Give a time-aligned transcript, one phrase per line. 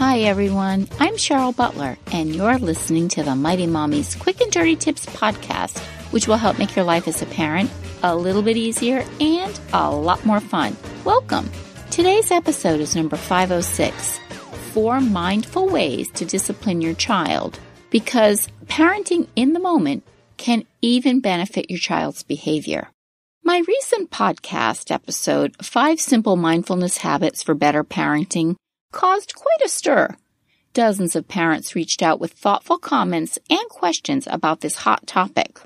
[0.00, 0.88] Hi, everyone.
[0.98, 5.78] I'm Cheryl Butler, and you're listening to the Mighty Mommy's Quick and Dirty Tips podcast,
[6.10, 7.70] which will help make your life as a parent
[8.02, 10.74] a little bit easier and a lot more fun.
[11.04, 11.50] Welcome.
[11.90, 14.18] Today's episode is number 506
[14.72, 20.02] Four Mindful Ways to Discipline Your Child, because parenting in the moment
[20.38, 22.88] can even benefit your child's behavior.
[23.44, 28.56] My recent podcast episode, Five Simple Mindfulness Habits for Better Parenting,
[28.92, 30.16] caused quite a stir.
[30.72, 35.60] Dozens of parents reached out with thoughtful comments and questions about this hot topic.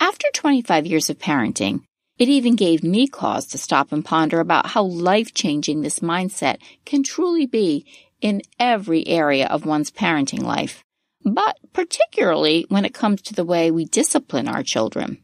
[0.00, 1.80] After 25 years of parenting,
[2.18, 6.58] it even gave me cause to stop and ponder about how life changing this mindset
[6.84, 7.86] can truly be
[8.20, 10.84] in every area of one's parenting life,
[11.24, 15.18] but particularly when it comes to the way we discipline our children.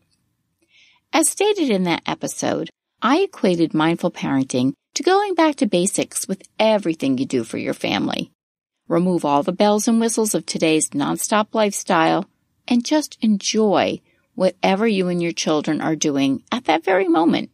[1.12, 2.70] As stated in that episode,
[3.02, 7.72] I equated mindful parenting to going back to basics with everything you do for your
[7.72, 8.30] family.
[8.86, 12.26] Remove all the bells and whistles of today's nonstop lifestyle
[12.68, 13.98] and just enjoy
[14.34, 17.48] whatever you and your children are doing at that very moment.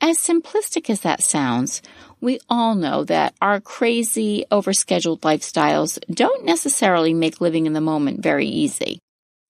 [0.00, 1.82] As simplistic as that sounds,
[2.20, 8.22] we all know that our crazy, overscheduled lifestyles don't necessarily make living in the moment
[8.22, 9.00] very easy.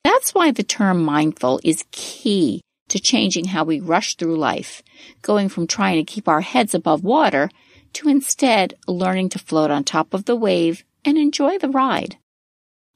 [0.02, 2.62] That's why the term mindful is key
[2.94, 4.80] to changing how we rush through life,
[5.20, 7.50] going from trying to keep our heads above water
[7.92, 12.18] to instead learning to float on top of the wave and enjoy the ride.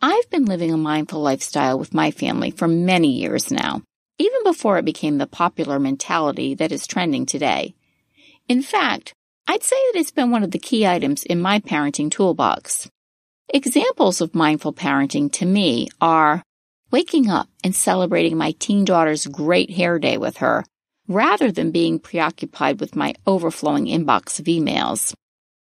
[0.01, 3.83] I've been living a mindful lifestyle with my family for many years now,
[4.19, 7.75] even before it became the popular mentality that is trending today.
[8.49, 9.13] In fact,
[9.49, 12.89] I'd say that it's been one of the key items in my parenting toolbox.
[13.49, 16.45] Examples of mindful parenting to me are
[16.91, 20.65] waking up and celebrating my teen daughter's great hair day with her,
[21.07, 25.15] rather than being preoccupied with my overflowing inbox of emails.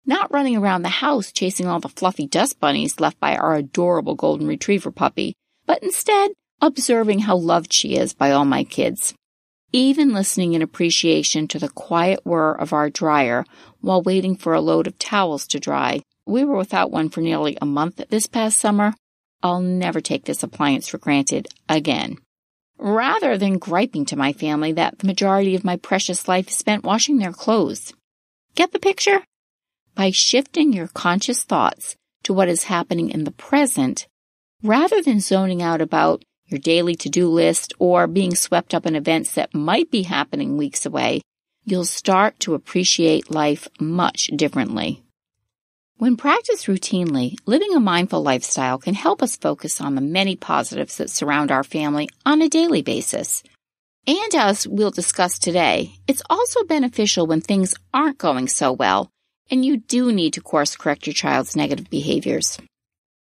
[0.05, 4.15] Not running around the house chasing all the fluffy dust bunnies left by our adorable
[4.15, 6.31] golden retriever puppy, but instead
[6.61, 9.13] observing how loved she is by all my kids.
[9.71, 13.45] Even listening in appreciation to the quiet whir of our dryer
[13.81, 16.01] while waiting for a load of towels to dry.
[16.25, 18.93] We were without one for nearly a month this past summer,
[19.45, 22.17] I'll never take this appliance for granted again.
[22.79, 26.83] Rather than griping to my family that the majority of my precious life is spent
[26.83, 27.93] washing their clothes.
[28.55, 29.19] Get the picture?
[29.93, 34.07] By shifting your conscious thoughts to what is happening in the present,
[34.63, 39.33] rather than zoning out about your daily to-do list or being swept up in events
[39.33, 41.21] that might be happening weeks away,
[41.65, 45.04] you'll start to appreciate life much differently.
[45.97, 50.97] When practiced routinely, living a mindful lifestyle can help us focus on the many positives
[50.97, 53.43] that surround our family on a daily basis.
[54.05, 59.09] And as we'll discuss today, it's also beneficial when things aren't going so well
[59.49, 62.57] and you do need to course correct your child's negative behaviors.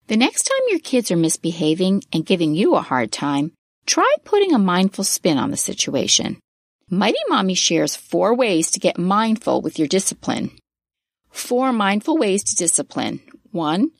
[0.06, 3.52] The next time your kids are misbehaving and giving you a hard time,
[3.86, 6.38] try putting a mindful spin on the situation.
[6.88, 10.50] Mighty Mommy shares four ways to get mindful with your discipline.
[11.32, 13.20] Four mindful ways to discipline.
[13.50, 13.90] One,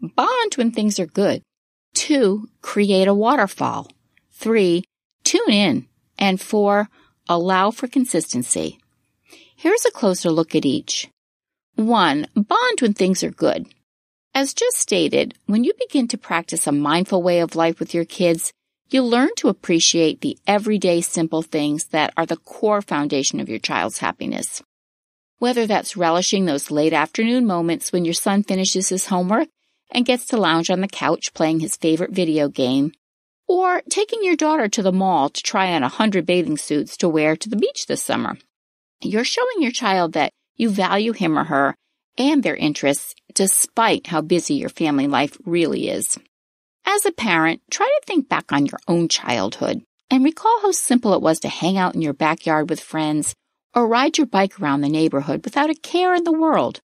[0.00, 1.42] bond when things are good.
[1.94, 3.88] Two, create a waterfall.
[4.32, 4.84] Three,
[5.24, 5.86] tune in.
[6.18, 6.88] And four,
[7.28, 8.78] allow for consistency.
[9.56, 11.08] Here's a closer look at each.
[11.76, 13.66] One, bond when things are good.
[14.34, 18.04] As just stated, when you begin to practice a mindful way of life with your
[18.04, 18.52] kids,
[18.90, 23.58] you'll learn to appreciate the everyday simple things that are the core foundation of your
[23.58, 24.62] child's happiness.
[25.40, 29.48] Whether that's relishing those late afternoon moments when your son finishes his homework
[29.90, 32.92] and gets to lounge on the couch playing his favorite video game,
[33.48, 37.08] or taking your daughter to the mall to try on a hundred bathing suits to
[37.08, 38.36] wear to the beach this summer.
[39.00, 41.74] You're showing your child that you value him or her
[42.18, 46.18] and their interests despite how busy your family life really is.
[46.84, 49.80] As a parent, try to think back on your own childhood
[50.10, 53.34] and recall how simple it was to hang out in your backyard with friends
[53.74, 56.80] or ride your bike around the neighborhood without a care in the world.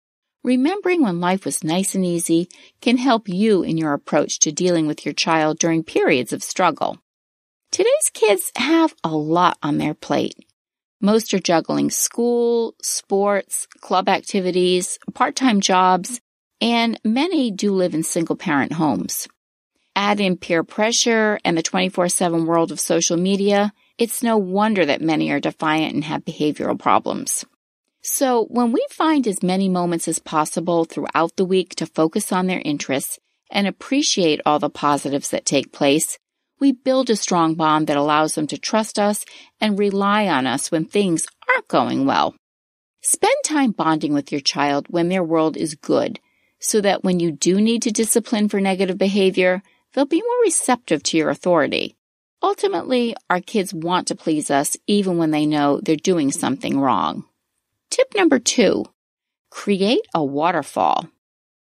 [0.45, 2.49] Remembering when life was nice and easy
[2.81, 6.99] can help you in your approach to dealing with your child during periods of struggle.
[7.71, 10.35] Today's kids have a lot on their plate.
[11.01, 16.21] Most are juggling school, sports, club activities, part-time jobs,
[16.61, 19.27] and many do live in single parent homes.
[19.97, 25.01] Add in peer pressure and the 24-7 world of social media, it's no wonder that
[25.01, 27.45] many are defiant and have behavioral problems.
[28.03, 32.49] So when we find as many moments as possible throughout the week to focus on
[32.49, 36.19] their interests and appreciate all the positives that take place,
[36.59, 39.25] we build a strong bond that allows them to trust us
[39.61, 42.35] and rely on us when things aren't going well.
[43.03, 46.19] Spend time bonding with your child when their world is good
[46.59, 49.63] so that when you do need to discipline for negative behavior,
[49.93, 51.95] they'll be more receptive to your authority.
[52.43, 57.25] Ultimately, our kids want to please us even when they know they're doing something wrong.
[57.91, 58.87] Tip number two,
[59.51, 61.09] create a waterfall.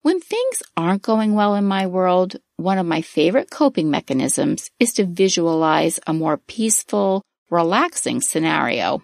[0.01, 4.93] When things aren't going well in my world, one of my favorite coping mechanisms is
[4.93, 9.03] to visualize a more peaceful, relaxing scenario.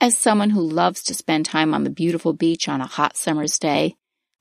[0.00, 3.58] As someone who loves to spend time on the beautiful beach on a hot summer's
[3.58, 3.94] day,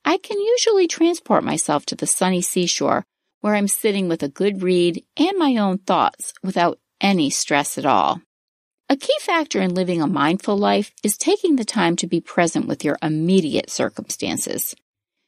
[0.05, 3.05] I can usually transport myself to the sunny seashore
[3.47, 7.85] where I'm sitting with a good read and my own thoughts without any stress at
[7.85, 8.21] all.
[8.89, 12.67] A key factor in living a mindful life is taking the time to be present
[12.67, 14.75] with your immediate circumstances.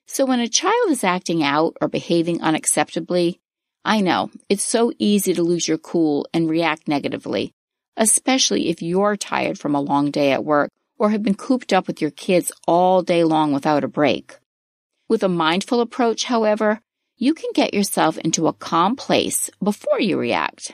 [0.06, 3.39] So when a child is acting out or behaving unacceptably,
[3.86, 7.54] I know it's so easy to lose your cool and react negatively,
[7.95, 11.88] especially if you're tired from a long day at work or have been cooped up
[11.88, 14.36] with your kids all day long without a break.
[15.07, 16.81] With a mindful approach, however,
[17.21, 20.74] you can get yourself into a calm place before you react.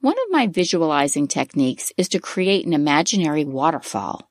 [0.00, 4.30] One of my visualizing techniques is to create an imaginary waterfall.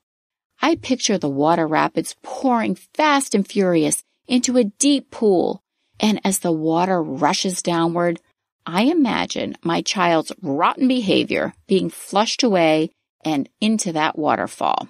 [0.60, 5.62] I picture the water rapids pouring fast and furious into a deep pool,
[6.00, 8.20] and as the water rushes downward,
[8.66, 12.90] I imagine my child's rotten behavior being flushed away
[13.24, 14.88] and into that waterfall.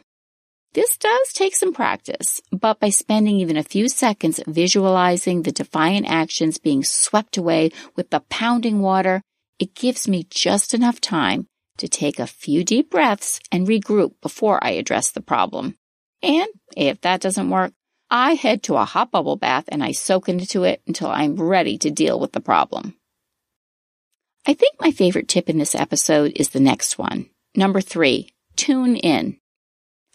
[0.75, 6.07] This does take some practice, but by spending even a few seconds visualizing the defiant
[6.11, 9.23] actions being swept away with the pounding water,
[9.61, 11.47] it gives me just enough time
[11.79, 15.77] to take a few deep breaths and regroup before I address the problem.
[16.23, 17.73] And if that doesn't work,
[18.11, 21.79] I head to a hot bubble bath and I soak into it until I'm ready
[21.79, 22.97] to deal with the problem.
[24.45, 27.31] I think my favorite tip in this episode is the next one.
[27.55, 29.39] Number three, tune in.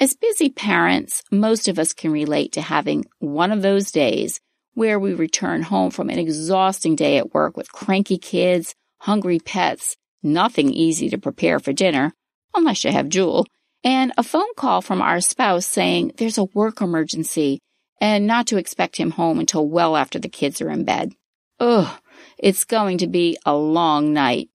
[0.01, 4.39] As busy parents, most of us can relate to having one of those days
[4.73, 9.97] where we return home from an exhausting day at work with cranky kids, hungry pets,
[10.23, 12.13] nothing easy to prepare for dinner,
[12.55, 13.45] unless you have Jewel,
[13.83, 17.59] and a phone call from our spouse saying there's a work emergency
[17.99, 21.11] and not to expect him home until well after the kids are in bed.
[21.59, 21.99] Ugh,
[22.37, 24.47] it's going to be a long night.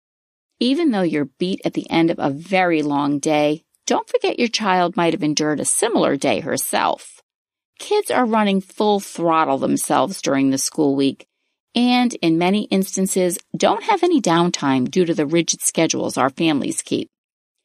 [0.60, 4.48] Even though you're beat at the end of a very long day, don't forget your
[4.48, 7.20] child might have endured a similar day herself.
[7.78, 11.26] Kids are running full throttle themselves during the school week
[11.74, 16.82] and in many instances don't have any downtime due to the rigid schedules our families
[16.82, 17.08] keep.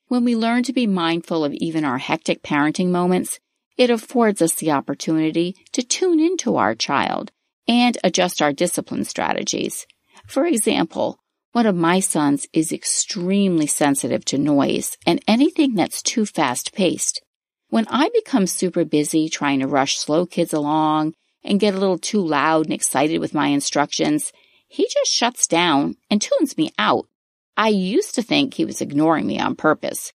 [0.08, 3.40] When we learn to be mindful of even our hectic parenting moments,
[3.76, 7.32] it affords us the opportunity to tune into our child
[7.68, 9.86] and adjust our discipline strategies.
[10.26, 11.20] For example,
[11.52, 17.22] one of my sons is extremely sensitive to noise and anything that's too fast paced.
[17.70, 21.14] When I become super busy trying to rush slow kids along
[21.44, 24.32] and get a little too loud and excited with my instructions,
[24.68, 27.08] he just shuts down and tunes me out.
[27.56, 30.14] I used to think he was ignoring me on purpose.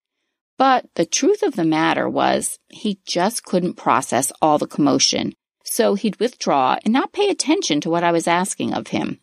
[0.58, 5.32] But the truth of the matter was he just couldn't process all the commotion.
[5.64, 9.18] So he'd withdraw and not pay attention to what I was asking of him.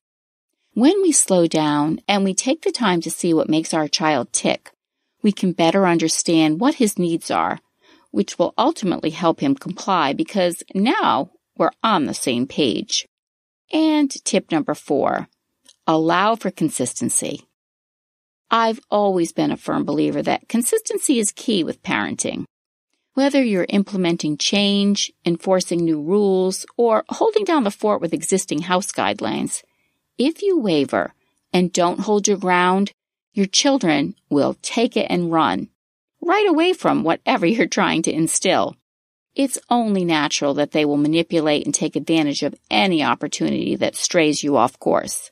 [0.80, 4.32] When we slow down and we take the time to see what makes our child
[4.32, 4.72] tick,
[5.22, 7.60] we can better understand what his needs are,
[8.12, 13.06] which will ultimately help him comply because now we're on the same page.
[13.74, 15.28] And tip number four,
[15.86, 17.42] allow for consistency.
[18.50, 22.46] I've always been a firm believer that consistency is key with parenting.
[23.16, 28.94] Whether you're implementing change, enforcing new rules, or holding down the fort with existing house
[28.94, 29.62] guidelines,
[30.20, 31.14] if you waver
[31.54, 32.92] and don't hold your ground,
[33.34, 35.70] your children will take it and run
[36.22, 38.76] right away from whatever you're trying to instill.
[39.36, 44.44] It's only natural that they will manipulate and take advantage of any opportunity that strays
[44.44, 45.32] you off course.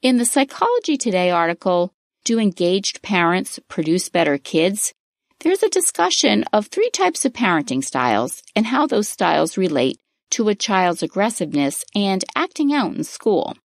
[0.00, 1.92] In the Psychology Today article,
[2.24, 4.92] Do Engaged Parents Produce Better Kids?
[5.40, 9.98] There's a discussion of three types of parenting styles and how those styles relate
[10.30, 13.56] to a child's aggressiveness and acting out in school.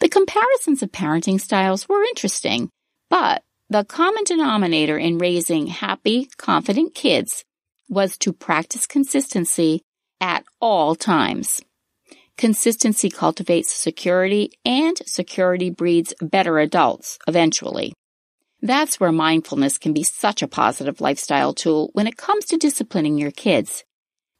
[0.00, 2.70] The comparisons of parenting styles were interesting,
[3.10, 7.44] but the common denominator in raising happy, confident kids
[7.90, 9.82] was to practice consistency
[10.18, 11.60] at all times.
[12.38, 17.92] Consistency cultivates security and security breeds better adults eventually.
[18.62, 23.18] That's where mindfulness can be such a positive lifestyle tool when it comes to disciplining
[23.18, 23.84] your kids.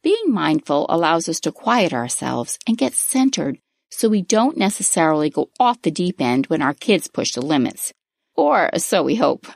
[0.01, 3.59] Being mindful allows us to quiet ourselves and get centered
[3.91, 7.93] so we don't necessarily go off the deep end when our kids push the limits.
[8.35, 9.47] Or so we hope.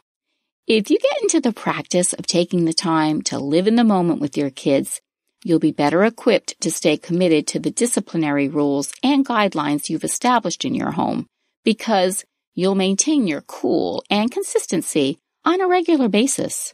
[0.68, 4.20] If you get into the practice of taking the time to live in the moment
[4.20, 5.00] with your kids,
[5.44, 10.66] you'll be better equipped to stay committed to the disciplinary rules and guidelines you've established
[10.66, 11.28] in your home
[11.64, 12.26] because
[12.56, 16.74] you'll maintain your cool and consistency on a regular basis.